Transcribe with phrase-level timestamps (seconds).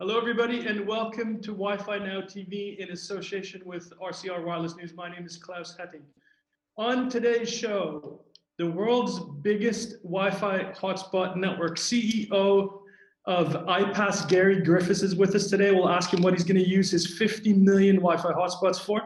[0.00, 4.94] Hello, everybody, and welcome to Wi-Fi Now TV in association with RCR Wireless News.
[4.94, 6.04] My name is Klaus Hetting.
[6.76, 8.20] On today's show,
[8.58, 12.78] the world's biggest Wi-Fi hotspot network CEO
[13.26, 15.72] of iPass, Gary Griffiths, is with us today.
[15.72, 19.02] We'll ask him what he's going to use his 50 million Wi-Fi hotspots for.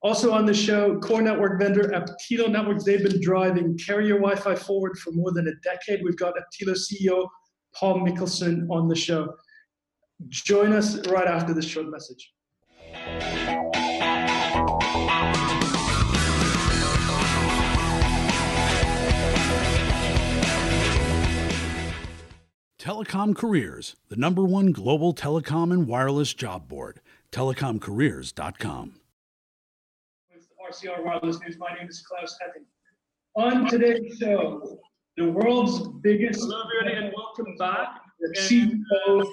[0.00, 2.84] Also on the show, core network vendor Aptilo Networks.
[2.84, 6.02] They've been driving carrier Wi-Fi forward for more than a decade.
[6.02, 7.28] We've got Aptilo CEO
[7.74, 9.34] Paul Mikkelsen on the show.
[10.28, 12.32] Join us right after this short message.
[22.78, 27.00] Telecom Careers, the number one global telecom and wireless job board.
[27.32, 28.94] TelecomCareers.com.
[30.34, 32.64] With RCR Wireless News, my name is Klaus Hetting.
[33.36, 34.80] On today's show,
[35.16, 36.40] the world's biggest.
[36.40, 38.00] Hello, everybody, and welcome back.
[38.18, 39.26] The CEO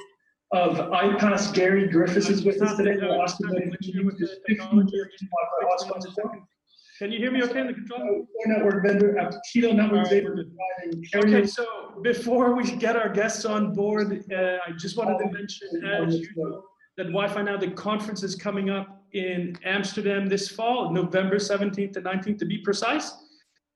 [0.52, 2.96] of iPass, Gary Griffiths, is with us today.
[3.00, 6.06] We'll ask him what he uses his 50 million Wi-Fi hotspots.
[6.98, 8.00] Can you hear me okay in the control?
[8.00, 10.10] Core network vendor Aptilo Networks.
[10.10, 14.72] They've been driving carrier Okay, so before we get our guests on board, uh, I
[14.78, 16.64] just wanted to mention, as usual,
[16.96, 22.02] that Wi-Fi Now, the conference is coming up in Amsterdam this fall, November 17th to
[22.02, 23.12] 19th to be precise.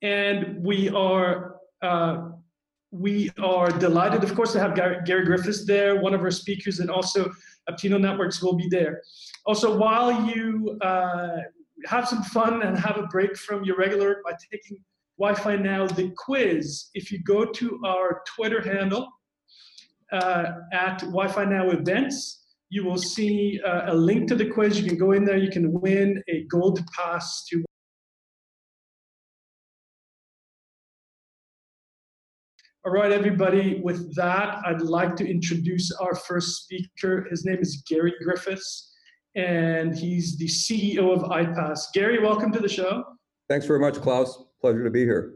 [0.02, 2.31] And we are uh,
[2.92, 6.89] we are delighted, of course, to have Gary, Griffiths there, one of our speakers, and
[6.89, 7.31] also
[7.70, 9.02] Aptilo Networks will be there.
[9.45, 11.38] Also, while you uh,
[11.86, 14.78] have some fun and have a break from your regular by taking
[15.17, 19.09] Wi-Fi Now the quiz, if you go to our Twitter handle
[20.12, 24.80] uh, at Wi-Fi Now events, you will see uh, a link to the quiz.
[24.80, 25.38] You can go in there.
[25.38, 27.64] You can win a gold pass to
[32.84, 33.80] All right, everybody.
[33.84, 37.28] With that, I'd like to introduce our first speaker.
[37.30, 38.96] His name is Gary Griffiths,
[39.36, 41.82] and he's the CEO of iPass.
[41.94, 43.04] Gary, welcome to the show.
[43.48, 44.46] Thanks very much, Klaus.
[44.62, 45.36] Pleasure to be here.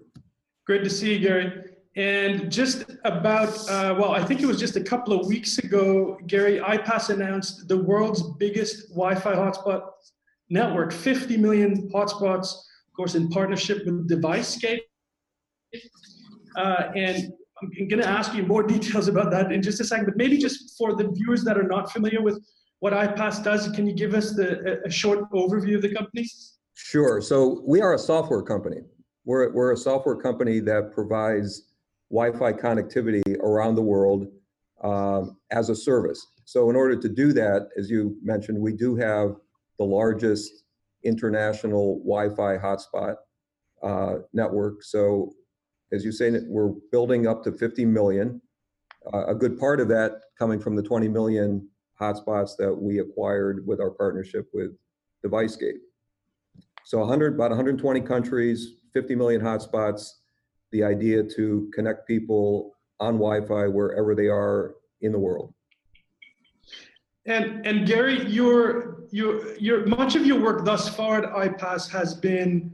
[0.66, 1.66] Great to see you, Gary.
[1.96, 6.18] And just about, uh, well, I think it was just a couple of weeks ago,
[6.26, 9.84] Gary, iPass announced the world's biggest Wi Fi hotspot
[10.50, 14.80] network 50 million hotspots, of course, in partnership with DeviceScape.
[16.56, 20.06] Uh, and I'm going to ask you more details about that in just a second,
[20.06, 22.44] but maybe just for the viewers that are not familiar with
[22.80, 26.28] what iPass does, can you give us the, a, short overview of the company?
[26.74, 27.22] Sure.
[27.22, 28.82] So we are a software company.
[29.24, 31.74] We're, we're a software company that provides
[32.12, 34.28] Wi-Fi connectivity around the world
[34.84, 36.26] um, as a service.
[36.44, 39.36] So in order to do that, as you mentioned, we do have
[39.80, 40.66] the largest
[41.04, 43.16] international Wi-Fi hotspot
[43.82, 44.84] uh, network.
[44.84, 45.34] So
[45.92, 48.42] as you say, we're building up to 50 million.
[49.14, 51.68] Uh, a good part of that coming from the 20 million
[52.02, 54.72] hotspots that we acquired with our partnership with
[55.26, 55.80] DeviceScape.
[56.86, 60.10] So 100, about 120 countries, 50 million hotspots.
[60.72, 65.54] The idea to connect people on Wi-Fi wherever they are in the world.
[67.26, 72.14] And and Gary, your your your much of your work thus far at iPass has
[72.14, 72.72] been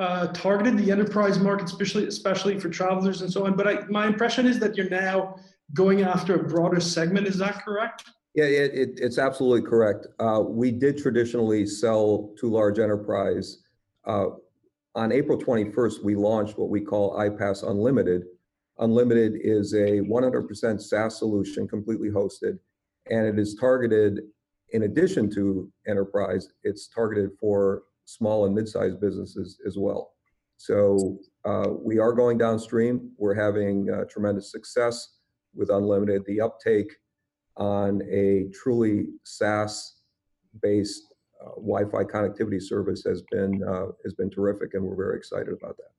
[0.00, 3.54] uh, targeted the enterprise market, especially especially for travelers and so on.
[3.54, 5.36] But I, my impression is that you're now
[5.74, 7.26] going after a broader segment.
[7.26, 8.08] Is that correct?
[8.34, 10.06] Yeah, it, it, it's absolutely correct.
[10.18, 13.58] Uh, we did traditionally sell to large enterprise.
[14.06, 14.28] Uh,
[14.94, 18.22] on April 21st, we launched what we call iPass Unlimited.
[18.78, 22.58] Unlimited is a 100% SaaS solution, completely hosted,
[23.10, 24.20] and it is targeted,
[24.70, 30.12] in addition to enterprise, it's targeted for small and mid-sized businesses as well.
[30.56, 33.12] So uh, we are going downstream.
[33.16, 35.16] We're having uh, tremendous success
[35.54, 36.24] with Unlimited.
[36.26, 36.92] The uptake
[37.56, 44.84] on a truly SaaS-based uh, Wi-Fi connectivity service has been uh, has been terrific, and
[44.84, 45.92] we're very excited about that.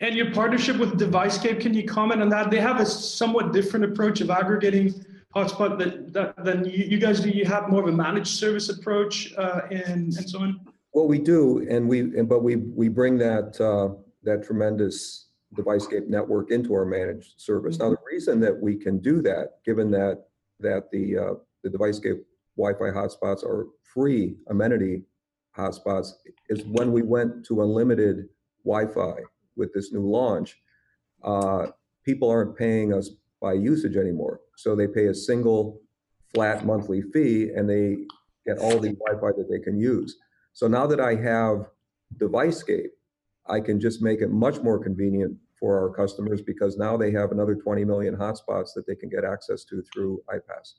[0.00, 2.50] And your partnership with DeviceScape, can you comment on that?
[2.50, 4.92] They have a somewhat different approach of aggregating
[5.34, 7.30] hotspot that, that, than you, you, guys do.
[7.30, 10.60] You have more of a managed service approach uh, and, and so on.
[10.94, 15.26] Well, we do, and we, but we, we bring that, uh, that tremendous
[15.56, 17.80] DeviceScape network into our managed service.
[17.80, 20.26] Now, the reason that we can do that, given that,
[20.60, 22.20] that the, uh, the DeviceScape
[22.56, 25.02] Wi-Fi hotspots are free amenity
[25.58, 26.12] hotspots,
[26.48, 28.28] is when we went to unlimited
[28.64, 29.16] Wi-Fi
[29.56, 30.56] with this new launch,
[31.24, 31.66] uh,
[32.04, 33.10] people aren't paying us
[33.42, 34.40] by usage anymore.
[34.56, 35.80] So they pay a single
[36.32, 37.96] flat monthly fee and they
[38.46, 40.18] get all the Wi-Fi that they can use.
[40.54, 41.68] So now that I have
[42.16, 42.90] DeviceScape,
[43.46, 47.32] I can just make it much more convenient for our customers because now they have
[47.32, 50.74] another 20 million hotspots that they can get access to through iPass.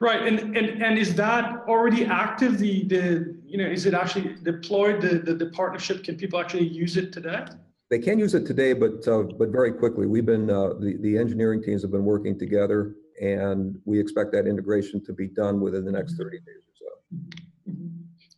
[0.00, 2.58] Right, and, and and is that already active?
[2.58, 5.02] The the you know is it actually deployed?
[5.02, 7.44] The the, the partnership can people actually use it today?
[7.90, 10.06] They can use it today, but uh, but very quickly.
[10.06, 14.46] We've been uh, the the engineering teams have been working together, and we expect that
[14.46, 17.72] integration to be done within the next 30 days or so.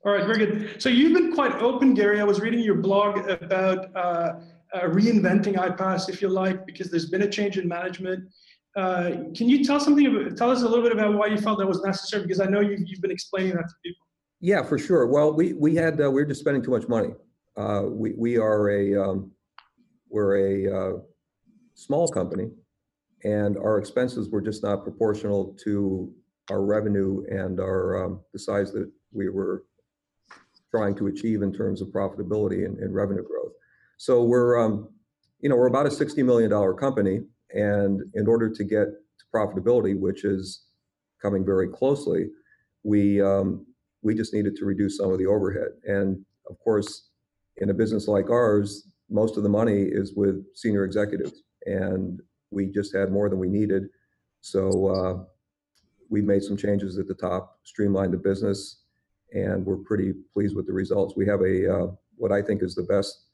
[0.02, 0.82] All right, very good.
[0.82, 2.20] So you've been quite open, Gary.
[2.20, 4.40] I was reading your blog about uh,
[4.72, 8.30] uh, reinventing iPass, if you like, because there's been a change in management.
[8.76, 11.58] Uh, can you tell something about, tell us a little bit about why you felt
[11.58, 12.22] that was necessary?
[12.22, 14.06] Because I know you've, you've been explaining that to people.
[14.40, 15.06] Yeah, for sure.
[15.06, 17.10] Well, we we had uh, we were just spending too much money.
[17.58, 19.32] Uh, we we are a um,
[20.08, 20.98] we're a uh,
[21.74, 22.48] small company,
[23.24, 26.10] and our expenses were just not proportional to
[26.48, 29.64] our revenue and our um, the size that we were
[30.70, 33.52] trying to achieve in terms of profitability and, and revenue growth.
[33.96, 34.88] So we're um,
[35.40, 37.22] you know we're about a sixty million dollar company
[37.54, 40.64] and in order to get to profitability, which is
[41.20, 42.28] coming very closely,
[42.82, 43.66] we um,
[44.02, 45.72] we just needed to reduce some of the overhead.
[45.84, 47.08] And of course,
[47.58, 52.20] in a business like ours, most of the money is with senior executives, and
[52.50, 53.84] we just had more than we needed.
[54.40, 55.24] So uh,
[56.08, 58.79] we made some changes at the top, streamlined the business,
[59.32, 61.14] and we're pretty pleased with the results.
[61.16, 61.86] We have a uh,
[62.16, 63.24] what I think is the best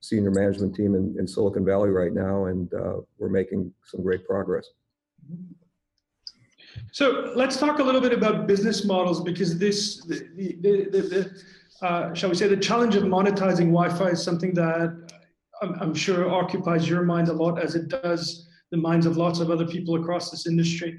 [0.00, 4.26] senior management team in, in Silicon Valley right now, and uh, we're making some great
[4.26, 4.66] progress.
[6.92, 11.86] So let's talk a little bit about business models because this, the, the, the, the
[11.86, 15.10] uh, shall we say, the challenge of monetizing Wi-Fi is something that
[15.62, 19.40] I'm, I'm, sure occupies your mind a lot, as it does the minds of lots
[19.40, 20.98] of other people across this industry.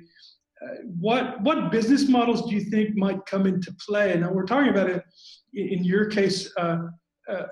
[0.63, 0.67] Uh,
[0.99, 4.15] what what business models do you think might come into play?
[4.17, 5.03] Now we're talking about it
[5.53, 6.51] in your case.
[6.57, 6.87] Uh,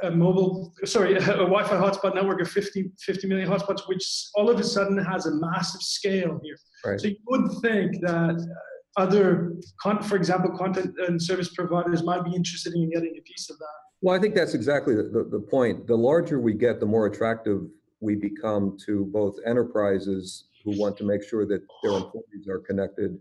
[0.04, 4.04] a, mobile, sorry, a Wi-Fi hotspot network of 50, 50 million hotspots, which
[4.36, 6.58] all of a sudden has a massive scale here.
[6.84, 7.00] Right.
[7.00, 8.46] So you would think that
[8.98, 9.56] uh, other,
[10.04, 13.66] for example, content and service providers might be interested in getting a piece of that.
[14.02, 15.88] Well, I think that's exactly the, the, the point.
[15.88, 17.62] The larger we get, the more attractive
[18.02, 23.18] we become to both enterprises who want to make sure that their employees are connected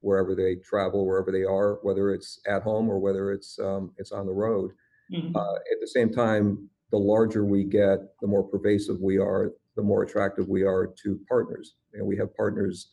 [0.00, 4.12] wherever they travel, wherever they are, whether it's at home or whether it's um, it's
[4.12, 4.72] on the road.
[5.12, 5.34] Mm-hmm.
[5.34, 9.82] Uh, at the same time, the larger we get, the more pervasive we are, the
[9.82, 11.76] more attractive we are to partners.
[11.94, 12.90] And we have partners.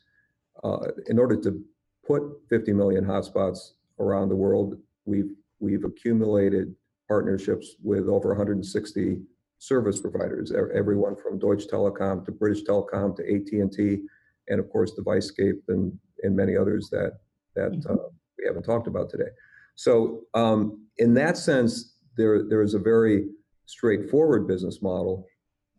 [0.63, 1.61] Uh, in order to
[2.05, 4.75] put 50 million hotspots around the world,
[5.05, 6.73] we've we've accumulated
[7.07, 9.17] partnerships with over 160
[9.59, 14.01] service providers, everyone from Deutsche Telekom to British Telecom to AT&T,
[14.47, 17.19] and of course Devicescape and and many others that
[17.55, 17.91] that mm-hmm.
[17.91, 18.07] uh,
[18.37, 19.29] we haven't talked about today.
[19.75, 23.27] So um, in that sense, there there is a very
[23.65, 25.25] straightforward business model.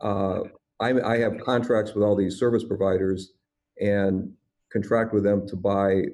[0.01, 0.41] Uh,
[0.79, 3.33] I, I have contracts with all these service providers
[3.81, 4.33] and
[4.73, 6.05] contract with them to buy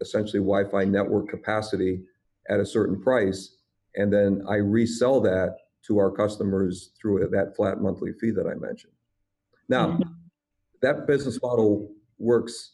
[0.00, 2.02] essentially Wi-Fi network capacity
[2.50, 3.56] at a certain price,
[3.94, 8.54] and then I resell that to our customers through that flat monthly fee that I
[8.54, 8.92] mentioned.
[9.68, 10.10] Now, mm-hmm.
[10.82, 12.72] that business model works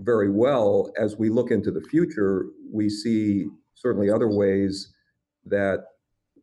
[0.00, 2.46] very well as we look into the future.
[2.70, 4.94] We see certainly other ways
[5.46, 5.84] that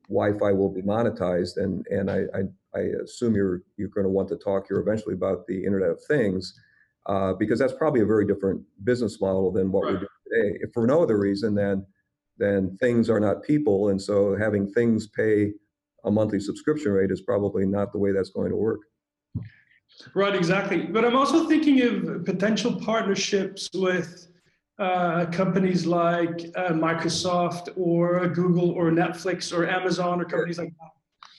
[0.10, 2.42] Wi-Fi will be monetized, and and I I,
[2.76, 6.04] I assume you're you're going to want to talk here eventually about the Internet of
[6.04, 6.60] Things,
[7.06, 9.94] uh, because that's probably a very different business model than what right.
[9.94, 10.60] we're doing today.
[10.62, 11.86] If for no other reason than
[12.38, 15.54] then things are not people, and so having things pay
[16.06, 18.82] a monthly subscription rate is probably not the way that's going to work.
[20.16, 20.84] Right, exactly.
[20.84, 24.28] But I'm also thinking of potential partnerships with
[24.80, 30.90] uh, companies like uh, Microsoft or Google or Netflix or Amazon or companies like that?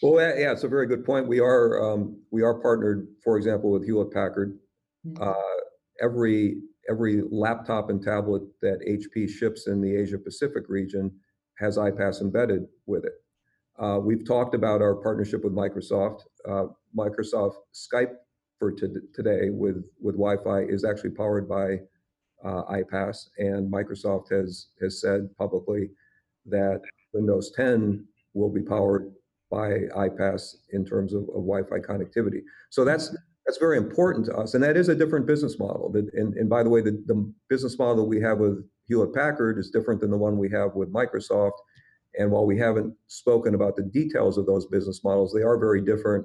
[0.03, 1.27] Well, yeah, it's a very good point.
[1.27, 4.59] We are um, we are partnered, for example, with Hewlett Packard.
[5.07, 5.23] Mm-hmm.
[5.23, 5.61] Uh,
[6.03, 11.11] every every laptop and tablet that HP ships in the Asia Pacific region
[11.59, 13.15] has iPass embedded with it.
[13.79, 16.21] Uh, we've talked about our partnership with Microsoft.
[16.49, 16.67] Uh,
[16.97, 18.15] Microsoft Skype
[18.59, 21.81] for today with with Wi-Fi is actually powered by
[22.45, 25.91] uh, iPass, and Microsoft has has said publicly
[26.47, 29.13] that Windows 10 will be powered
[29.51, 32.43] by iPass in terms of, of Wi-Fi connectivity.
[32.71, 35.91] So that's that's very important to us, and that is a different business model.
[35.91, 39.15] That, and, and by the way, the, the business model that we have with Hewlett
[39.15, 41.59] Packard is different than the one we have with Microsoft.
[42.19, 45.81] And while we haven't spoken about the details of those business models, they are very
[45.81, 46.25] different,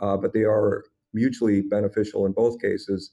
[0.00, 3.12] uh, but they are mutually beneficial in both cases.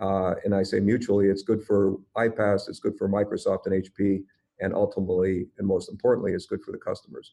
[0.00, 4.22] Uh, and I say mutually, it's good for iPass, it's good for Microsoft and HP,
[4.60, 7.32] and ultimately, and most importantly, it's good for the customers.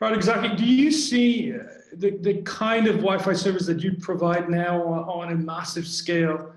[0.00, 0.56] Right, exactly.
[0.56, 1.52] Do you see
[1.92, 6.52] the, the kind of Wi-Fi service that you provide now on a massive scale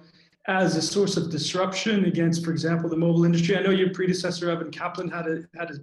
[0.48, 3.58] as a source of disruption against, for example, the mobile industry?
[3.58, 5.76] I know your predecessor Evan Kaplan had a had a,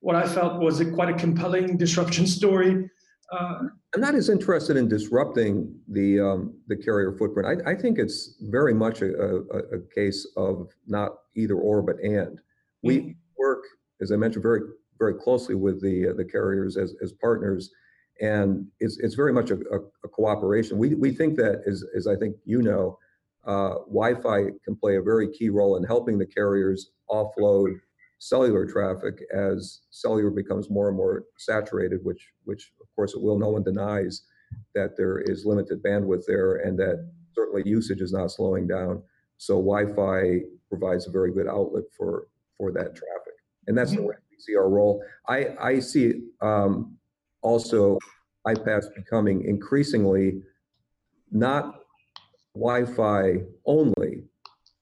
[0.00, 2.88] what I felt was a, quite a compelling disruption story.
[3.32, 3.58] Uh,
[3.94, 7.60] I'm not as interested in disrupting the um, the carrier footprint.
[7.66, 9.38] I, I, think it's very much a, a,
[9.76, 12.40] a, case of not either or, but and.
[12.82, 13.10] We mm-hmm.
[13.36, 13.64] work,
[14.00, 14.60] as I mentioned, very
[14.98, 17.70] very closely with the uh, the carriers as, as partners,
[18.20, 19.58] and it's it's very much a,
[20.04, 20.78] a, cooperation.
[20.78, 22.96] We we think that, as as I think you know,
[23.44, 27.80] uh, Wi-Fi can play a very key role in helping the carriers offload
[28.18, 33.38] cellular traffic as cellular becomes more and more saturated, which, which of course it will.
[33.38, 34.22] No one denies
[34.74, 39.02] that there is limited bandwidth there and that certainly usage is not slowing down.
[39.38, 43.34] So Wi-Fi provides a very good outlet for, for that traffic.
[43.66, 44.02] And that's mm-hmm.
[44.02, 45.02] the way we see our role.
[45.28, 46.96] I, I see um,
[47.42, 47.98] also
[48.46, 50.40] iPass becoming increasingly
[51.30, 51.80] not
[52.54, 54.24] Wi-Fi only,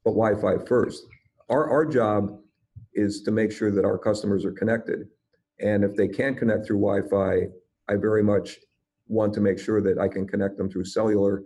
[0.04, 1.04] but Wi-Fi first.
[1.48, 2.38] Our, our job
[2.94, 5.08] is to make sure that our customers are connected.
[5.60, 7.48] And if they can't connect through Wi-Fi,
[7.88, 8.58] I very much
[9.06, 11.42] want to make sure that I can connect them through cellular.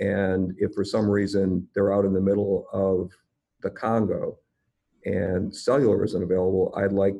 [0.00, 3.10] And if for some reason they're out in the middle of
[3.62, 4.38] the Congo
[5.04, 7.14] and cellular isn't available, I'd like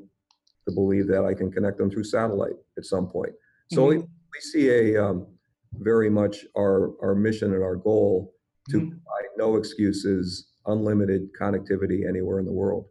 [0.67, 3.33] to believe that I can connect them through satellite at some point.
[3.71, 4.01] So mm-hmm.
[4.01, 5.27] we, we see a um,
[5.75, 8.33] very much our, our mission and our goal
[8.71, 8.89] to mm-hmm.
[8.89, 12.87] provide no excuses, unlimited connectivity anywhere in the world.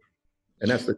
[0.62, 0.96] And that's the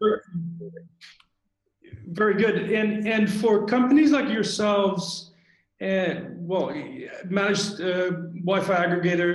[2.09, 2.71] very good.
[2.71, 5.33] And and for companies like yourselves,
[5.80, 6.73] and uh, well,
[7.28, 8.11] managed uh,
[8.50, 9.33] Wi-Fi aggregator,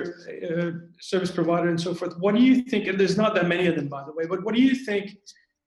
[0.50, 2.14] uh, service provider, and so forth.
[2.20, 2.88] What do you think?
[2.88, 4.26] And there's not that many of them, by the way.
[4.26, 5.18] But what do you think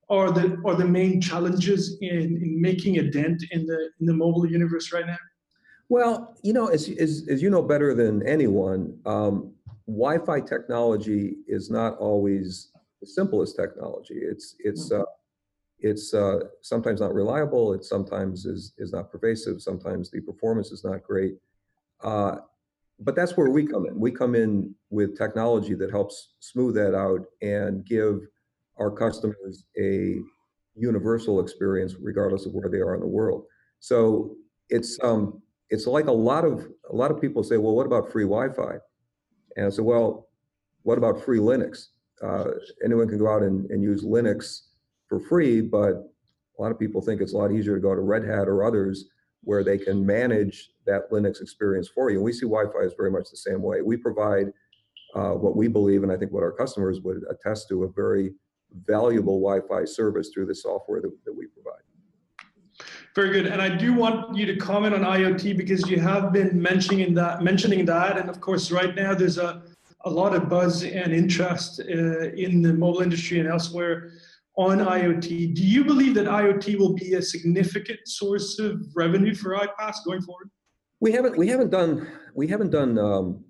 [0.09, 4.13] are the are the main challenges in, in making a dent in the in the
[4.13, 5.17] mobile universe right now?
[5.89, 9.53] Well, you know, as as, as you know better than anyone, um,
[9.87, 12.69] Wi-Fi technology is not always
[13.03, 14.19] the simplest technology.
[14.21, 15.01] It's it's mm-hmm.
[15.01, 15.05] uh,
[15.79, 17.73] it's uh, sometimes not reliable.
[17.73, 19.61] It sometimes is is not pervasive.
[19.61, 21.35] Sometimes the performance is not great.
[22.01, 22.37] Uh,
[22.99, 23.99] but that's where we come in.
[23.99, 28.21] We come in with technology that helps smooth that out and give
[28.77, 30.19] our customers a
[30.75, 33.45] universal experience, regardless of where they are in the world.
[33.79, 34.35] So
[34.69, 38.11] it's um, it's like a lot of a lot of people say, well, what about
[38.11, 38.75] free Wi-Fi?
[39.57, 40.29] And I said, well,
[40.83, 41.87] what about free Linux?
[42.21, 42.51] Uh,
[42.83, 44.63] anyone can go out and, and use Linux
[45.07, 45.93] for free, but
[46.57, 48.63] a lot of people think it's a lot easier to go to Red Hat or
[48.63, 49.05] others
[49.43, 52.17] where they can manage that Linux experience for you.
[52.17, 53.81] And we see Wi-Fi is very much the same way.
[53.81, 54.53] We provide
[55.15, 58.33] uh, what we believe, and I think what our customers would attest to, a very
[58.87, 61.81] valuable Wi-Fi service through the software that, that we provide.
[63.15, 63.45] Very good.
[63.45, 67.43] And I do want you to comment on IoT because you have been mentioning that,
[67.43, 69.61] mentioning that, and of course, right now there's a
[70.05, 74.11] a lot of buzz and interest uh, in the mobile industry and elsewhere
[74.55, 75.55] on IoT.
[75.55, 80.21] Do you believe that IoT will be a significant source of revenue for iPass going
[80.21, 80.49] forward?
[80.99, 83.43] We haven't we haven't done we haven't done um,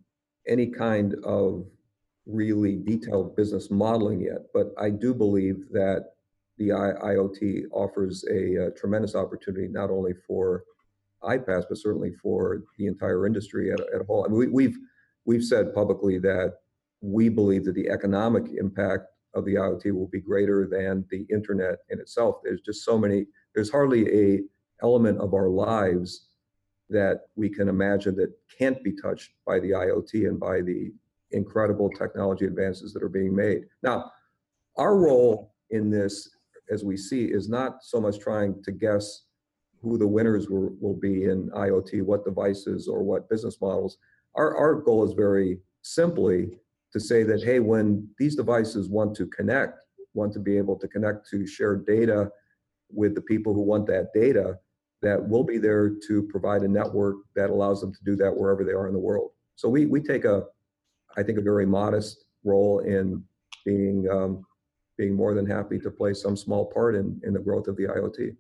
[0.48, 1.65] any kind of
[2.25, 6.13] really detailed business modeling yet, but I do believe that
[6.57, 10.63] the IoT offers a, a, tremendous opportunity not only for
[11.24, 14.24] iPass but certainly for the entire industry at, at a whole.
[14.24, 14.77] I mean, we, we've
[15.25, 16.56] we've said publicly that
[17.01, 21.80] we believe that the economic impact of the IoT will be greater than the internet
[21.89, 22.38] in itself.
[22.44, 23.25] There's just so many,
[23.56, 24.42] there's hardly a
[24.82, 26.27] element of our lives
[26.89, 30.92] that we can imagine that can't be touched by the IoT and by the
[31.32, 33.63] incredible technology advances that are being made.
[33.82, 34.12] Now,
[34.77, 36.30] our role in this,
[36.72, 39.24] as we see, is not so much trying to guess
[39.82, 43.98] who the winners will, will be in IoT, what devices or what business models.
[44.35, 46.59] Our, our goal is very simply
[46.91, 49.77] to say that, hey, when these devices want to connect,
[50.13, 52.31] want to be able to connect to share data
[52.91, 54.57] with the people who want that data,
[55.01, 58.63] that we'll be there to provide a network that allows them to do that wherever
[58.63, 59.31] they are in the world.
[59.55, 60.43] So we, we take a,
[61.17, 63.23] I think, a very modest role in
[63.65, 64.45] being, um,
[64.97, 67.83] being more than happy to play some small part in, in the growth of the
[67.83, 68.35] IoT.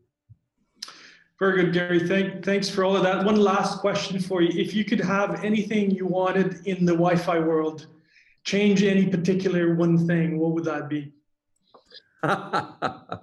[1.43, 1.99] Very good, Gary.
[1.99, 3.25] Thank, thanks for all of that.
[3.25, 4.57] One last question for you.
[4.57, 7.87] If you could have anything you wanted in the Wi-Fi world,
[8.45, 11.11] change any particular one thing, what would that be?
[12.23, 13.17] uh,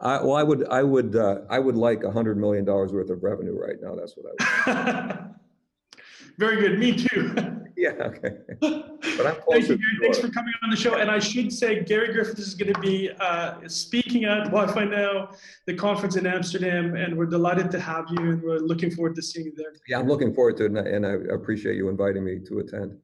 [0.00, 3.22] well, I would, I would, uh, I would like a hundred million dollars worth of
[3.22, 3.94] revenue right now.
[3.94, 6.00] That's what I would.
[6.38, 6.80] Very good.
[6.80, 7.36] Me too.
[7.84, 7.92] yeah.
[7.92, 8.36] Okay.
[8.60, 9.98] But I'm Thank you, Gary.
[10.02, 10.96] Thanks for coming on the show.
[10.96, 15.30] And I should say, Gary Griffiths is going to be uh, speaking at Wi-Fi Now,
[15.66, 19.22] the conference in Amsterdam, and we're delighted to have you, and we're looking forward to
[19.22, 19.72] seeing you there.
[19.88, 22.98] Yeah, I'm looking forward to it, and I, appreciate you inviting me to attend.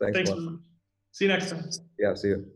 [0.00, 0.30] Thanks.
[0.30, 0.32] Thanks
[1.12, 1.68] See you next time.
[1.98, 2.46] Yeah, see you.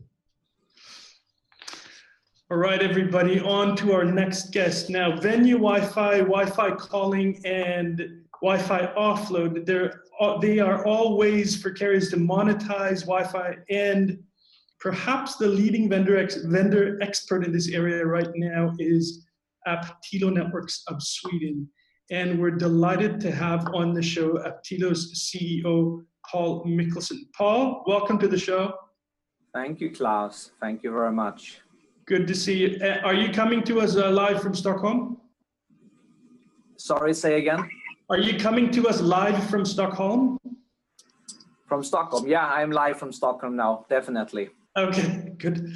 [2.51, 4.89] All right, everybody, on to our next guest.
[4.89, 10.03] Now, venue Wi-Fi, Wi-Fi calling, and Wi-Fi offload, they're,
[10.41, 14.19] they are all ways for carriers to monetize Wi-Fi and
[14.81, 19.27] perhaps the leading vendor, ex, vendor expert in this area right now is
[19.67, 21.69] Aptilo Networks of Sweden.
[22.11, 27.19] And we're delighted to have on the show Aptilo's CEO, Paul Mikkelsen.
[27.37, 28.73] Paul, welcome to the show.
[29.53, 30.53] Thank you, Klaus.
[30.61, 31.61] Thank you very much.
[32.07, 32.79] Good to see you.
[32.81, 35.21] Uh, are you coming to us uh, live from Stockholm?
[36.77, 37.69] Sorry, say again.
[38.11, 40.39] Are you coming to us live from Stockholm?
[41.67, 44.49] From Stockholm, yeah, I'm live from Stockholm now, definitely.
[44.79, 45.75] Okay, good.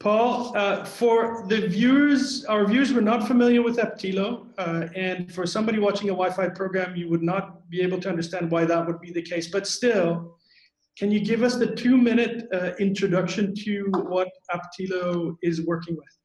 [0.00, 5.46] Paul, uh, for the viewers, our viewers were not familiar with Aptilo, uh, and for
[5.46, 9.00] somebody watching a Wi-Fi program, you would not be able to understand why that would
[9.00, 9.48] be the case.
[9.48, 10.38] But still,
[10.96, 16.18] can you give us the two-minute uh, introduction to what Aptilo is working with?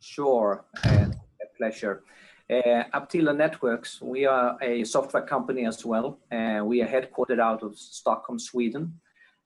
[0.00, 1.10] Sure, a
[1.58, 2.04] pleasure.
[2.52, 6.18] Uh, Aptilo Networks, we are a software company as well.
[6.30, 9.00] Uh, we are headquartered out of Stockholm, Sweden.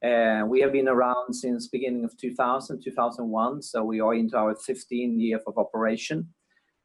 [0.05, 4.57] Uh, we have been around since beginning of 2000, 2001, so we are into our
[4.57, 6.35] 15 year of operation.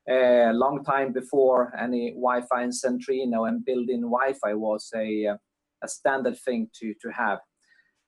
[0.07, 5.25] A uh, long time before any Wi-Fi in Centrino and built-in Wi-Fi was a,
[5.83, 7.39] a standard thing to, to have.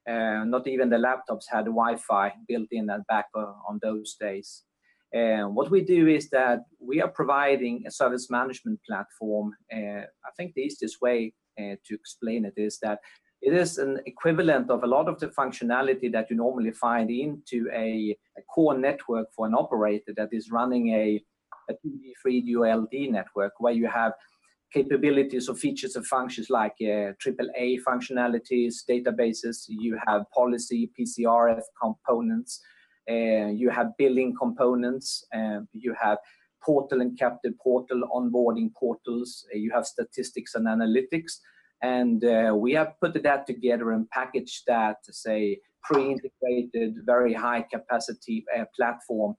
[0.08, 4.66] Uh, not even the laptops had Wi-Fi built in and back uh, on those days.
[5.14, 9.54] And what we do is that we are providing a service management platform.
[9.72, 13.00] Uh, I think the easiest way uh, to explain it is that
[13.42, 17.70] it is an equivalent of a lot of the functionality that you normally find into
[17.74, 21.22] a, a core network for an operator that is running a,
[21.70, 24.14] a 2G, 3G, or LTE network, where you have
[24.74, 32.62] capabilities or features and functions like uh, AAA functionalities, databases, you have policy, PCRF components,
[32.62, 36.18] uh, you have billing components, uh, you have
[36.64, 41.40] portal and captive portal onboarding portals, uh, you have statistics and analytics,
[41.82, 42.24] and
[42.60, 49.36] we have put that together and packaged that to say pre-integrated, very high capacity platform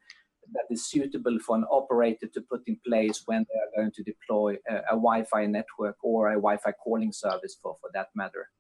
[0.52, 4.02] that is suitable for an operator to put in place when they are going to
[4.02, 8.50] deploy a, a Wi-Fi network or a Wi-Fi calling service for, for that matter.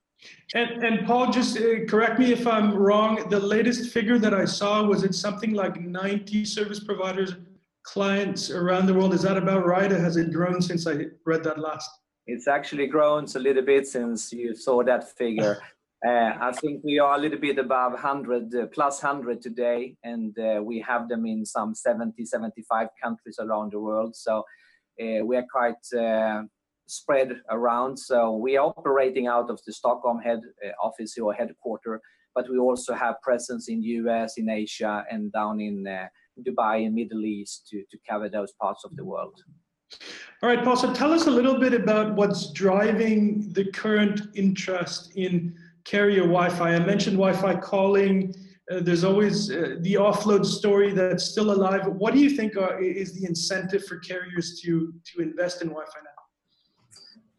[0.54, 3.28] And, and Paul, just uh, correct me if I'm wrong.
[3.28, 7.34] The latest figure that I saw was it something like 90 service providers,
[7.82, 9.14] clients around the world.
[9.14, 9.90] Is that about right?
[9.90, 11.90] Or has it grown since I read that last?
[12.26, 15.60] It's actually grown a little bit since you saw that figure.
[16.06, 20.38] Uh, I think we are a little bit above 100, uh, plus 100 today, and
[20.38, 24.14] uh, we have them in some 70, 75 countries around the world.
[24.14, 24.44] So
[25.00, 26.42] uh, we are quite uh,
[26.86, 27.96] spread around.
[27.98, 32.00] So we are operating out of the Stockholm head uh, office or headquarter,
[32.34, 35.86] but we also have presence in the US, in Asia, and down in
[36.40, 39.40] Dubai and Middle East to, to cover those parts of the world.
[40.42, 45.12] All right, Paul, so tell us a little bit about what's driving the current interest
[45.16, 46.74] in carrier Wi-Fi.
[46.74, 48.34] I mentioned Wi-Fi calling.
[48.70, 51.86] Uh, there's always uh, the offload story that's still alive.
[51.86, 56.00] What do you think are, is the incentive for carriers to, to invest in Wi-Fi
[56.02, 56.13] now?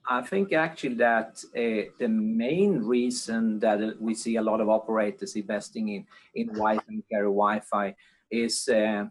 [0.08, 5.36] I think actually that uh, the main reason that we see a lot of operators
[5.36, 7.96] investing in, in Wi-Fi and carrier Wi-Fi
[8.30, 9.06] is uh,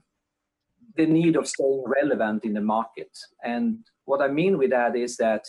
[0.97, 3.11] the need of staying relevant in the market.
[3.43, 5.45] And what I mean with that is that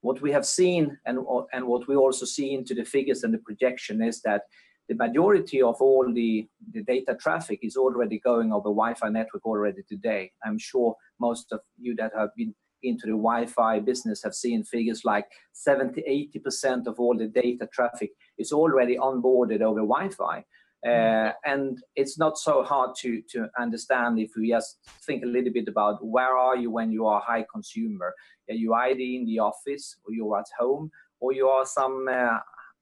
[0.00, 1.18] what we have seen and,
[1.52, 4.42] and what we also see into the figures and the projection is that
[4.88, 9.82] the majority of all the, the data traffic is already going over Wi-Fi network already
[9.88, 10.30] today.
[10.44, 12.54] I'm sure most of you that have been
[12.88, 16.02] into the Wi-Fi business have seen figures like 70,
[16.46, 20.44] 80% of all the data traffic is already onboarded over Wi-Fi.
[20.86, 25.52] Uh, and it's not so hard to, to understand if we just think a little
[25.52, 28.14] bit about where are you when you are a high consumer.
[28.48, 32.38] Are you either in the office or you're at home or you are some uh,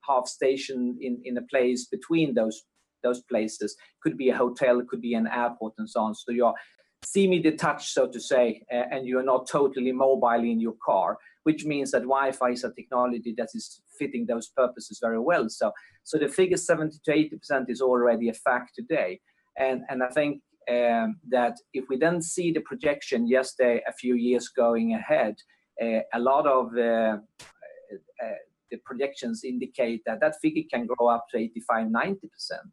[0.07, 2.65] half station in, in a place between those
[3.05, 3.77] those places.
[4.03, 6.15] Could be a hotel, could be an airport and so on.
[6.15, 6.55] So you're
[7.05, 12.03] semi-detached, so to say, and you're not totally mobile in your car, which means that
[12.03, 15.49] Wi-Fi is a technology that is fitting those purposes very well.
[15.49, 19.21] So, so the figure 70 to 80 percent is already a fact today,
[19.59, 20.41] and and I think
[20.71, 25.37] um, that if we then see the projection yesterday, a few years going ahead,
[25.83, 27.17] uh, a lot of uh,
[28.23, 28.39] uh,
[28.71, 32.73] the projections indicate that that figure can grow up to 85, 90 percent.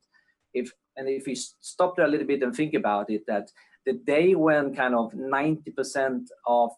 [0.54, 3.50] If and if we stop there a little bit and think about it, that
[3.86, 6.72] the day when kind of 90% of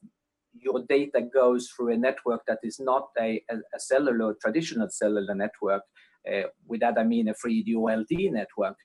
[0.53, 5.83] your data goes through a network that is not a, a, cellular, traditional cellular network,
[6.25, 8.77] Uh, with that, I mean a 3G or LTE network.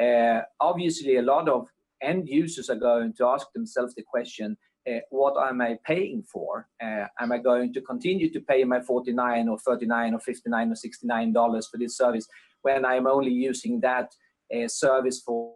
[0.00, 1.68] Uh, obviously, a lot of
[2.00, 4.56] end users are going to ask themselves the question,
[4.88, 6.68] uh, what am I paying for?
[6.82, 10.74] Uh, am I going to continue to pay my 49 or 39 or 59 or
[10.74, 12.26] 69 dollars for this service
[12.62, 14.08] when I'm only using that
[14.54, 15.54] uh, service for,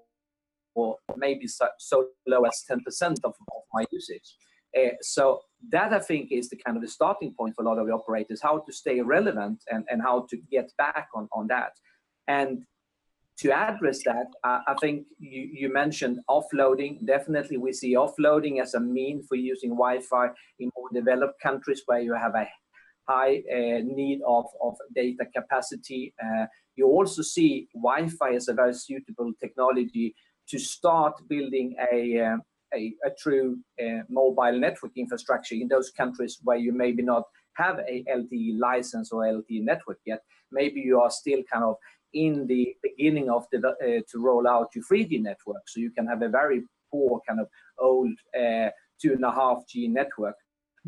[0.74, 2.78] for maybe so, so, low as 10%
[3.24, 4.36] of, of my usage?
[4.76, 7.78] Uh, so that I think is the kind of the starting point for a lot
[7.78, 11.48] of the operators, how to stay relevant and, and how to get back on, on
[11.48, 11.72] that.
[12.28, 12.64] And
[13.38, 17.06] to address that, uh, I think you, you, mentioned offloading.
[17.06, 20.28] Definitely, we see offloading as a mean for using Wi-Fi
[20.58, 22.46] in more developed countries where you have a
[23.08, 26.12] high uh, need of, of data capacity.
[26.22, 30.14] Uh, you also see Wi-Fi as a very suitable technology
[30.50, 32.36] to start building a, uh,
[32.74, 37.78] a, a, true uh, mobile network infrastructure in those countries where you maybe not have
[37.80, 40.22] a LTE license or LTE network yet.
[40.50, 41.76] Maybe you are still kind of
[42.12, 46.06] in the beginning of the uh, to roll out your 3G network, so you can
[46.06, 50.34] have a very poor kind of old uh, two and a half G network.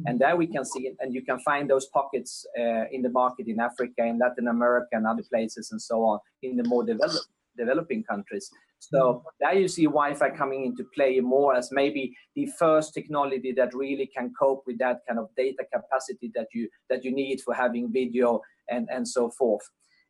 [0.06, 3.46] And there we can see, and you can find those pockets uh, in the market
[3.46, 7.28] in Africa, in Latin America, and other places, and so on, in the more developed
[7.58, 8.50] developing countries.
[8.90, 13.74] So there you see Wi-Fi coming into play more as maybe the first technology that
[13.74, 17.54] really can cope with that kind of data capacity that you that you need for
[17.54, 19.62] having video and and so forth.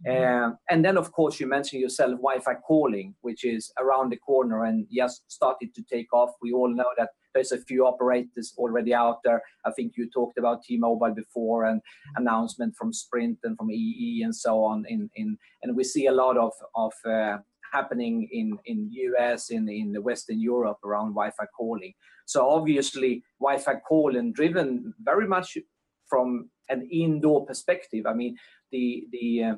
[0.09, 4.65] Uh, and then, of course, you mentioned yourself Wi-Fi calling, which is around the corner
[4.65, 6.31] and just started to take off.
[6.43, 9.41] We all know that there's a few operators already out there.
[9.65, 11.81] I think you talked about T-Mobile before and
[12.17, 14.85] announcement from Sprint and from EE and so on.
[14.89, 17.39] In, in and we see a lot of of uh,
[17.73, 21.95] happening in in US in in the Western Europe around Wi-Fi calling.
[22.27, 25.59] So obviously, Wi-Fi calling driven very much
[26.09, 28.07] from an indoor perspective.
[28.07, 28.37] I mean,
[28.71, 29.55] the the uh,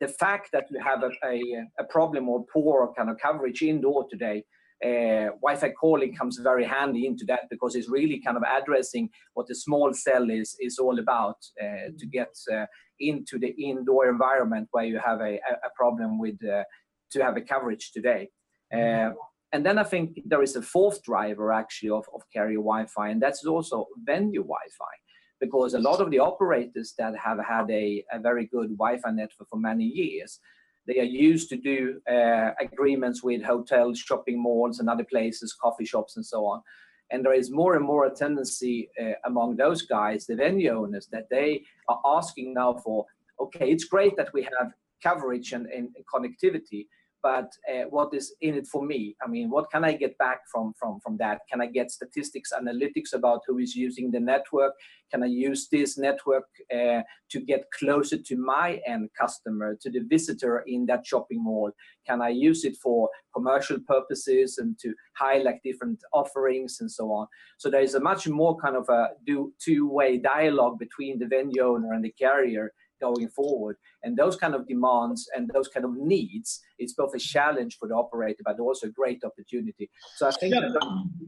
[0.00, 1.40] the fact that you have a, a,
[1.78, 4.42] a problem or poor kind of coverage indoor today,
[4.84, 9.46] uh, Wi-Fi calling comes very handy into that because it's really kind of addressing what
[9.46, 12.66] the small cell is is all about uh, to get uh,
[12.98, 15.34] into the indoor environment where you have a,
[15.68, 16.64] a problem with uh,
[17.12, 18.28] to have a coverage today.
[18.72, 19.10] Uh,
[19.52, 23.20] and then I think there is a fourth driver actually of, of carrier Wi-Fi, and
[23.20, 24.94] that's also venue Wi-Fi
[25.40, 29.48] because a lot of the operators that have had a, a very good Wi-Fi network
[29.50, 30.38] for many years,
[30.86, 35.84] they are used to do uh, agreements with hotels, shopping malls, and other places, coffee
[35.84, 36.62] shops, and so on.
[37.10, 41.08] And there is more and more a tendency uh, among those guys, the venue owners,
[41.12, 43.04] that they are asking now for,
[43.38, 44.72] okay, it's great that we have
[45.02, 46.86] coverage and, and connectivity,
[47.22, 49.16] but uh, what is in it for me?
[49.24, 51.40] I mean what can i get back from from from that?
[51.50, 54.72] Can i get statistics analytics about who is using the network?
[55.10, 60.00] Can i use this network uh, to get closer to my end customer to the
[60.00, 61.70] visitor in that shopping mall?
[62.06, 67.26] Can i use it for commercial purposes and to highlight different offerings and so on?
[67.58, 71.62] So there is a much more kind of a do two-way dialogue between the venue
[71.62, 72.72] owner and the carrier
[73.06, 73.76] going forward.
[74.02, 77.88] And those kind of demands and those kind of needs, it's both a challenge for
[77.88, 79.90] the operator, but also a great opportunity.
[80.16, 80.68] So I think yeah.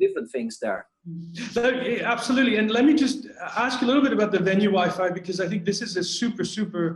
[0.04, 0.86] different things there.
[2.14, 2.56] absolutely.
[2.56, 3.26] And let me just
[3.66, 6.44] ask a little bit about the venue Wi-Fi because I think this is a super,
[6.44, 6.86] super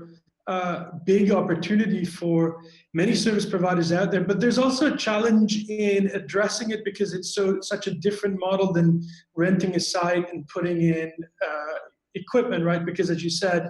[0.49, 2.63] uh, big opportunity for
[2.95, 4.25] many service providers out there.
[4.25, 8.73] But there's also a challenge in addressing it because it's so such a different model
[8.73, 11.13] than renting a site and putting in
[11.47, 11.79] uh,
[12.15, 12.85] equipment, right?
[12.85, 13.69] Because as you said,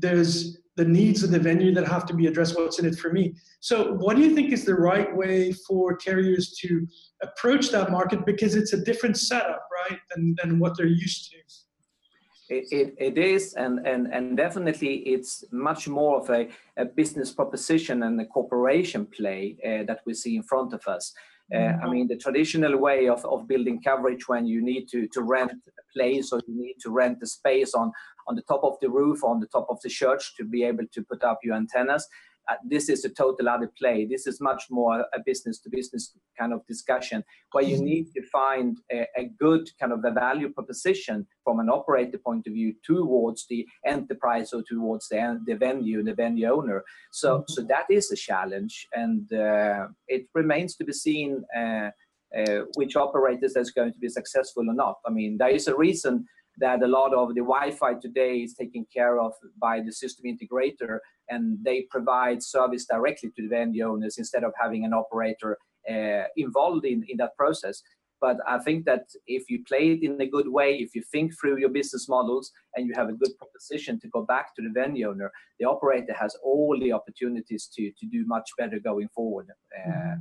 [0.00, 3.12] there's the needs of the venue that have to be addressed what's in it for
[3.12, 3.34] me.
[3.60, 6.86] So what do you think is the right way for carriers to
[7.22, 8.24] approach that market?
[8.24, 11.36] Because it's a different setup right than, than what they're used to.
[12.50, 17.30] It, it, it is and, and, and definitely it's much more of a, a business
[17.30, 21.12] proposition and a corporation play uh, that we see in front of us.
[21.52, 21.90] Uh, I mm-hmm.
[21.90, 25.82] mean, the traditional way of, of building coverage when you need to, to rent a
[25.96, 27.92] place or you need to rent the space on,
[28.26, 30.84] on the top of the roof, on the top of the church to be able
[30.92, 32.06] to put up your antennas.
[32.50, 34.06] Uh, this is a total other play.
[34.06, 38.22] This is much more a business to business kind of discussion where you need to
[38.32, 42.74] find a, a, good kind of a value proposition from an operator point of view
[42.84, 46.82] towards the enterprise or towards the, the venue, the venue owner.
[47.12, 47.52] So, mm-hmm.
[47.52, 51.44] so that is a challenge, and uh, it remains to be seen.
[51.56, 51.90] Uh,
[52.36, 54.98] uh, which operators is going to be successful or not.
[55.04, 56.26] I mean, there is a reason
[56.60, 60.98] that a lot of the Wi-Fi today is taken care of by the system integrator,
[61.28, 65.58] and they provide service directly to the venue owners instead of having an operator
[65.90, 67.82] uh, involved in, in that process.
[68.20, 71.32] But I think that if you play it in a good way, if you think
[71.38, 74.68] through your business models and you have a good proposition to go back to the
[74.68, 79.48] venue owner, the operator has all the opportunities to to do much better going forward.
[79.74, 80.16] Uh,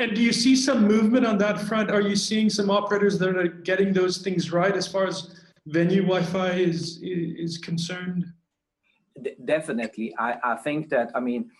[0.00, 1.90] and do you see some movement on that front?
[1.90, 5.16] Are you seeing some operators that are getting those things right as far as
[5.66, 8.24] venue Wi-Fi is is concerned?
[9.44, 11.50] definitely, I, I think that I mean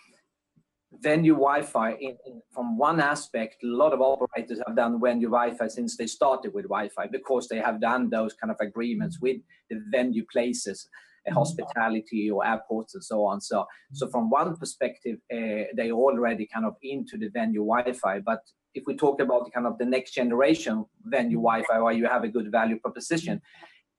[1.03, 5.69] venue Wi-Fi in, in, from one aspect, a lot of operators have done venue Wi-Fi
[5.69, 9.39] since they started with Wi-Fi because they have done those kind of agreements with
[9.69, 10.89] the venue places,
[11.27, 11.39] uh, mm-hmm.
[11.39, 13.41] hospitality or airports and so on.
[13.41, 18.21] So, so from one perspective, uh, they already kind of into the venue Wi-Fi.
[18.21, 18.41] But
[18.75, 22.25] if we talk about the kind of the next generation venue Wi-Fi, where you have
[22.25, 23.43] a good value proposition,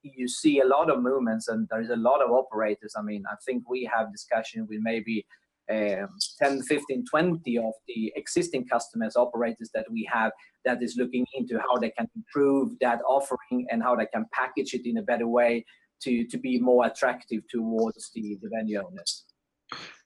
[0.03, 2.93] you see a lot of movements and there is a lot of operators.
[2.97, 5.25] I mean, I think we have discussion with maybe
[5.69, 10.32] 10, 15, 20 of the existing customers, operators that we have
[10.65, 14.73] that is looking into how they can improve that offering and how they can package
[14.73, 15.65] it in a better way
[16.02, 19.26] to, to be more attractive towards the, the venue owners.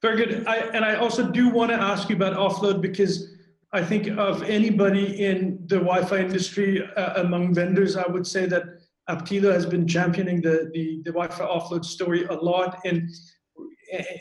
[0.01, 0.47] Very good.
[0.47, 3.33] I, and I also do want to ask you about offload because
[3.73, 8.63] I think of anybody in the Wi-Fi industry uh, among vendors, I would say that
[9.09, 12.79] Aptilo has been championing the, the, the Wi-Fi offload story a lot.
[12.85, 13.09] And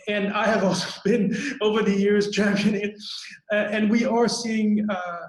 [0.08, 2.94] and I have also been over the years championing
[3.52, 5.26] uh, and we are seeing, uh,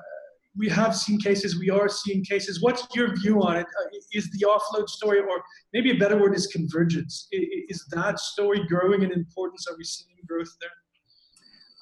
[0.57, 2.61] we have seen cases, we are seeing cases.
[2.61, 3.65] What's your view on it?
[3.65, 7.27] Uh, is the offload story, or maybe a better word is convergence?
[7.31, 9.67] Is that story growing in importance?
[9.69, 10.71] Are we seeing growth there?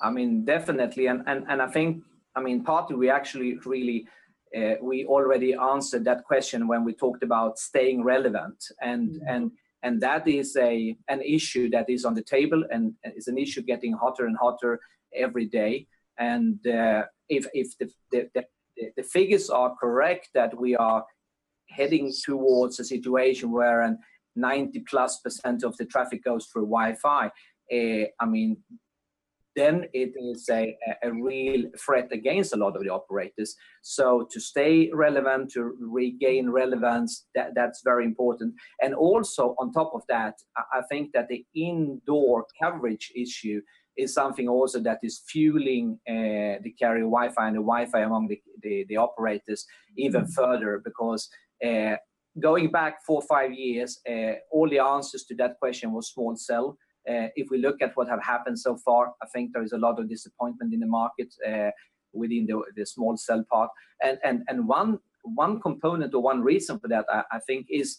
[0.01, 1.07] I mean, definitely.
[1.07, 2.03] And, and, and I think,
[2.35, 4.07] I mean, partly we actually really,
[4.55, 9.27] uh, we already answered that question when we talked about staying relevant and, mm-hmm.
[9.27, 9.51] and
[9.85, 13.61] and that is a an issue that is on the table and is an issue
[13.61, 14.79] getting hotter and hotter
[15.13, 15.87] every day.
[16.17, 18.43] And uh, if if the, the, the
[18.97, 21.05] the figures are correct that we are
[21.69, 23.97] heading towards a situation where an
[24.35, 27.27] 90 plus percent of the traffic goes through Wi-Fi.
[27.27, 28.57] Uh, I mean,
[29.55, 33.55] then it is a, a real threat against a lot of the operators.
[33.81, 38.53] So to stay relevant, to regain relevance, that, that's very important.
[38.81, 43.61] And also on top of that, I think that the indoor coverage issue
[43.97, 48.41] is something also that is fueling uh, the carrier Wi-Fi and the Wi-Fi among the,
[48.61, 49.65] the, the operators
[49.97, 50.31] even mm-hmm.
[50.31, 51.29] further because
[51.65, 51.95] uh,
[52.39, 56.35] going back four or five years, uh, all the answers to that question was small
[56.35, 56.77] cell.
[57.09, 59.77] Uh, if we look at what have happened so far, I think there is a
[59.77, 61.71] lot of disappointment in the market uh,
[62.13, 63.69] within the, small cell part.
[64.55, 67.97] One, one component or one reason for that, I, I think, is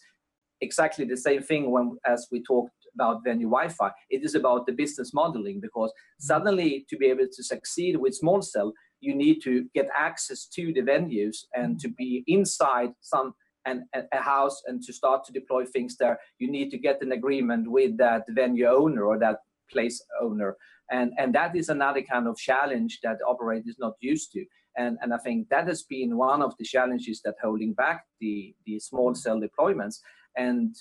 [0.61, 3.91] exactly the same thing when as we talked about venue Wi-Fi.
[4.09, 8.41] It is about the business modeling because suddenly to be able to succeed with small
[8.41, 13.35] cell, you need to get access to the venues and to be inside some
[13.67, 17.11] and a house and to start to deploy things there, you need to get an
[17.11, 19.39] agreement with that venue owner or that
[19.71, 20.55] place owner.
[20.89, 24.45] And, and that is another kind of challenge that operator is not used to.
[24.77, 28.55] And, and I think that has been one of the challenges that holding back the,
[28.65, 29.97] the small cell deployments.
[30.37, 30.75] And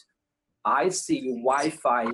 [0.64, 2.06] I see Wi-Fi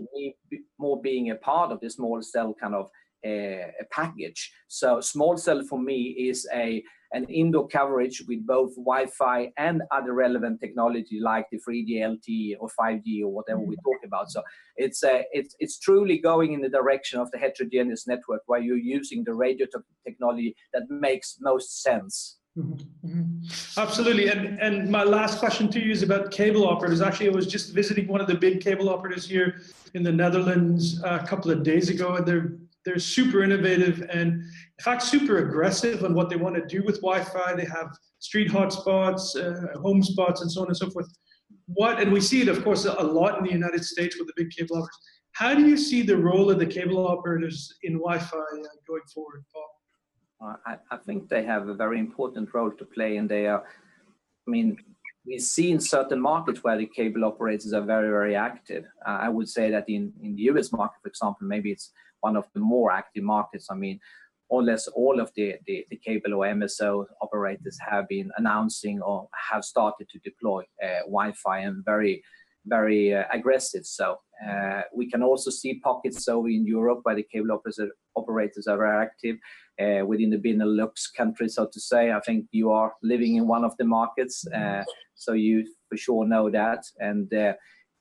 [0.79, 2.91] more being a part of the small cell kind of
[3.27, 4.53] uh, package.
[4.69, 6.83] So small cell for me is a
[7.13, 12.69] an indoor coverage with both Wi-Fi and other relevant technology like the 3G LTE or
[12.81, 13.83] 5G or whatever we mm.
[13.85, 14.31] talk about.
[14.31, 14.43] So
[14.77, 18.77] it's uh, it's it's truly going in the direction of the heterogeneous network where you're
[18.77, 19.67] using the radio
[20.07, 22.39] technology that makes most sense.
[22.59, 22.73] Mm-hmm.
[23.07, 23.81] mm-hmm.
[23.81, 24.29] Absolutely.
[24.29, 27.01] And and my last question to you is about cable operators.
[27.01, 29.61] Actually, I was just visiting one of the big cable operators here
[29.95, 32.53] in the Netherlands a couple of days ago, and they're
[32.85, 37.01] they're super innovative and in fact super aggressive on what they want to do with
[37.01, 37.55] Wi-Fi.
[37.55, 41.09] They have street hotspots, uh, home spots, and so on and so forth.
[41.67, 44.35] What and we see it, of course, a lot in the United States with the
[44.37, 44.99] big cable operators.
[45.33, 49.45] How do you see the role of the cable operators in Wi-Fi uh, going forward,
[49.53, 50.57] Paul?
[50.67, 53.65] I, I think they have a very important role to play, and they are.
[54.47, 54.77] I mean,
[55.25, 58.85] we see in certain markets where the cable operators are very, very active.
[59.07, 62.37] Uh, I would say that in, in the US market, for example, maybe it's one
[62.37, 63.69] of the more active markets.
[63.71, 64.01] I mean,
[64.51, 69.65] less all of the, the, the cable or MSO operators have been announcing or have
[69.65, 72.23] started to deploy uh, Wi-Fi and very,
[72.67, 73.87] very uh, aggressive.
[73.87, 77.59] So uh, we can also see pockets so in Europe where the cable
[78.17, 79.37] operators are very active
[79.81, 82.13] uh, within the Benelux countries, so to say.
[82.13, 84.83] I think you are living in one of the markets, uh,
[85.15, 86.85] so you for sure know that.
[86.99, 87.55] And uh,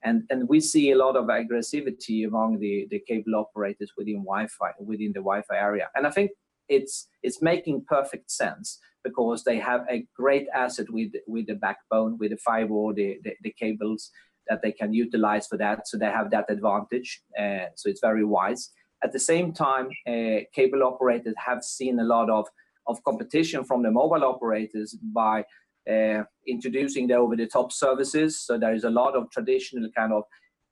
[0.03, 4.71] and and we see a lot of aggressivity among the the cable operators within Wi-Fi
[4.79, 6.31] within the Wi-Fi area, and I think
[6.69, 12.17] it's it's making perfect sense because they have a great asset with with the backbone,
[12.19, 14.11] with the fiber the, the, the cables
[14.47, 15.87] that they can utilize for that.
[15.87, 17.21] So they have that advantage.
[17.39, 18.69] Uh, so it's very wise.
[19.03, 22.47] At the same time, uh, cable operators have seen a lot of,
[22.87, 25.45] of competition from the mobile operators by
[25.89, 28.41] uh, introducing the over-the-top services.
[28.41, 30.23] So there is a lot of traditional kind of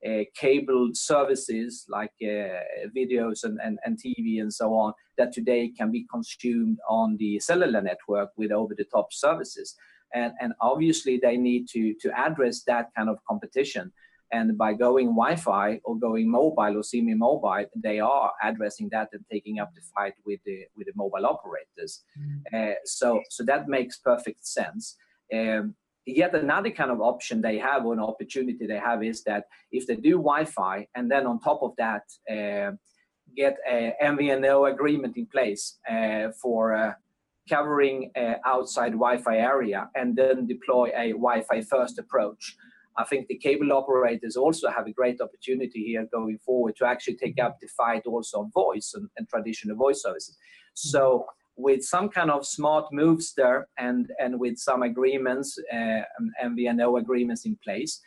[0.06, 2.64] uh, cable services like uh,
[2.96, 7.38] videos and, and, and, TV and so on that today can be consumed on the
[7.40, 9.76] cellular network with over-the-top services.
[10.14, 13.92] And, and obviously they need to, to address that kind of competition.
[14.32, 19.60] And by going Wi-Fi or going mobile or semi-mobile, they are addressing that and taking
[19.60, 22.04] up the fight with the with the mobile operators.
[22.18, 22.72] Mm.
[22.72, 24.96] Uh, so so that makes perfect sense.
[25.34, 29.46] Um, yet another kind of option they have or an opportunity they have is that
[29.72, 32.76] if they do Wi-Fi and then on top of that uh,
[33.36, 36.94] get a MVNO agreement in place uh, for uh,
[37.50, 42.56] covering uh, outside Wi-Fi area and then deploy a Wi-Fi first approach.
[43.00, 47.16] I think the cable operators also have a great opportunity here going forward to actually
[47.16, 50.38] take up the fight also on voice and, and traditional voice services.
[50.74, 56.02] So with some kind of smart moves there and, and with some agreements, uh,
[56.44, 58.02] MVNO agreements in place,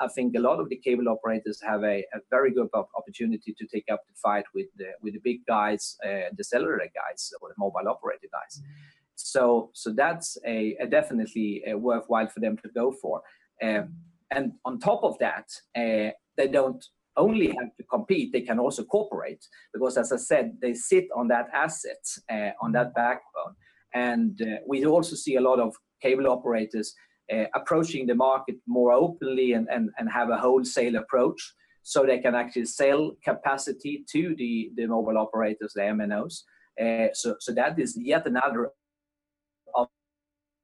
[0.00, 3.66] I think a lot of the cable operators have a, a very good opportunity to
[3.66, 7.48] take up the fight with the with the big guys, uh, the cellular guys or
[7.50, 8.60] the mobile operator guys.
[8.60, 8.72] Mm-hmm.
[9.14, 13.22] So so that's a, a definitely a worthwhile for them to go for.
[13.62, 13.94] Um,
[14.30, 16.84] and on top of that, uh, they don't
[17.16, 21.28] only have to compete, they can also cooperate because, as I said, they sit on
[21.28, 23.54] that asset, uh, on that backbone.
[23.92, 26.94] And uh, we also see a lot of cable operators
[27.32, 32.18] uh, approaching the market more openly and, and, and have a wholesale approach so they
[32.18, 36.42] can actually sell capacity to the, the mobile operators, the MNOs.
[36.80, 38.70] Uh, so, so that is yet another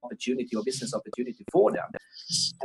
[0.05, 1.87] opportunity or business opportunity for them.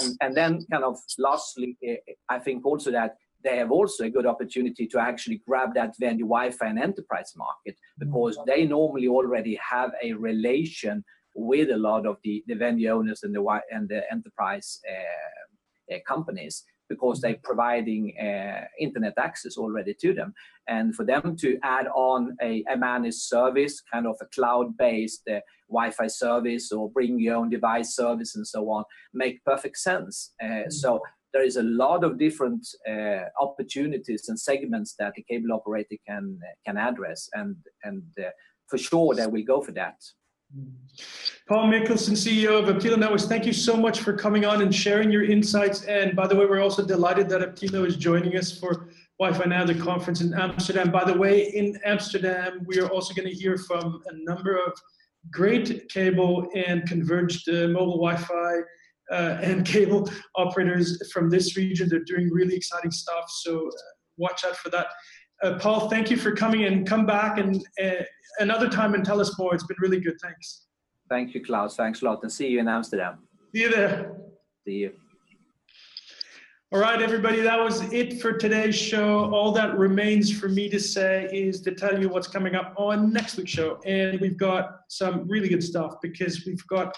[0.01, 1.93] And, and then, kind of lastly, uh,
[2.29, 6.25] I think also that they have also a good opportunity to actually grab that venue
[6.25, 8.49] Wi-Fi and enterprise market because mm-hmm.
[8.49, 11.03] they normally already have a relation
[11.35, 15.99] with a lot of the, the venue owners and the and the enterprise uh, uh,
[16.07, 20.33] companies because they're providing uh, internet access already to them.
[20.67, 25.39] And for them to add on a, a managed service, kind of a cloud-based uh,
[25.69, 30.33] Wi-Fi service or bring your own device service and so on, make perfect sense.
[30.41, 30.71] Uh, mm-hmm.
[30.71, 31.01] So
[31.33, 36.39] there is a lot of different uh, opportunities and segments that the cable operator can
[36.65, 38.29] can address, and and uh,
[38.67, 39.97] for sure they will go for that.
[41.47, 45.11] Paul Mikkelsen, CEO of Aptilo Networks, thank you so much for coming on and sharing
[45.11, 45.83] your insights.
[45.85, 49.65] And by the way, we're also delighted that Aptilo is joining us for Wi-Fi Now,
[49.65, 50.91] the conference in Amsterdam.
[50.91, 54.73] By the way, in Amsterdam, we are also going to hear from a number of
[55.31, 58.59] great cable and converged uh, mobile Wi-Fi
[59.11, 61.89] uh, and cable operators from this region.
[61.89, 63.25] They're doing really exciting stuff.
[63.27, 63.71] So uh,
[64.17, 64.87] watch out for that.
[65.41, 68.03] Uh, Paul, thank you for coming and come back and uh,
[68.39, 69.53] another time and tell us more.
[69.53, 70.17] It's been really good.
[70.21, 70.65] Thanks.
[71.09, 71.75] Thank you, Klaus.
[71.75, 72.19] Thanks a lot.
[72.23, 73.19] And see you in Amsterdam.
[73.55, 74.17] See you there.
[74.65, 74.93] See you.
[76.71, 79.33] All right, everybody, that was it for today's show.
[79.33, 83.11] All that remains for me to say is to tell you what's coming up on
[83.11, 83.79] next week's show.
[83.87, 86.95] And we've got some really good stuff because we've got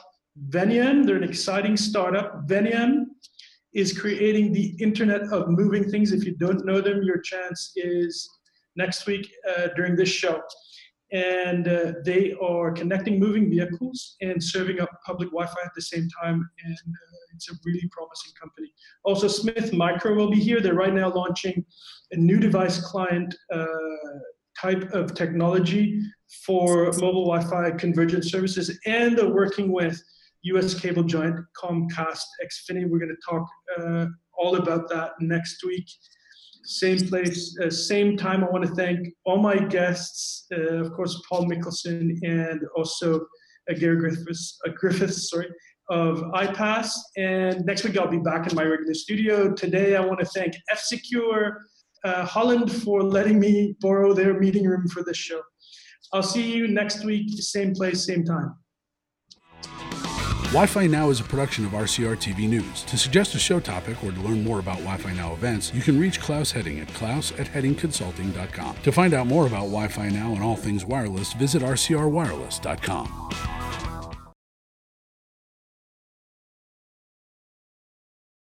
[0.50, 1.06] Veniam.
[1.06, 2.46] They're an exciting startup.
[2.48, 3.06] Veniam
[3.74, 6.12] is creating the Internet of Moving Things.
[6.12, 8.30] If you don't know them, your chance is
[8.76, 10.42] next week uh, during this show.
[11.14, 15.82] And uh, they are connecting moving vehicles and serving up public Wi Fi at the
[15.82, 16.50] same time.
[16.64, 18.74] And uh, it's a really promising company.
[19.04, 20.62] Also, Smith Micro will be here.
[20.62, 21.66] They're right now launching
[22.12, 23.66] a new device client uh,
[24.60, 26.02] type of technology
[26.46, 28.80] for mobile Wi Fi convergent services.
[28.86, 30.02] And they're working with
[30.44, 32.90] US cable giant Comcast Xfinity.
[32.90, 34.06] We're going to talk uh,
[34.38, 35.88] all about that next week.
[36.64, 38.44] Same place, uh, same time.
[38.44, 43.22] I want to thank all my guests, uh, of course, Paul Mikkelsen and also
[43.70, 45.50] uh, Gary Griffiths, uh, Griffiths, sorry,
[45.90, 46.92] of iPass.
[47.18, 49.54] And next week I'll be back in my regular studio.
[49.54, 51.66] Today I want to thank F Secure
[52.04, 55.42] uh, Holland for letting me borrow their meeting room for this show.
[56.14, 58.56] I'll see you next week, same place, same time.
[60.52, 62.84] Wi Fi Now is a production of RCR TV News.
[62.84, 65.82] To suggest a show topic or to learn more about Wi Fi Now events, you
[65.82, 68.76] can reach Klaus Hetting at klaus at hettingconsulting.com.
[68.84, 73.61] To find out more about Wi Fi Now and all things wireless, visit rcrwireless.com.